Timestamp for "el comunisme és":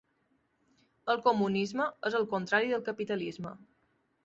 1.15-2.17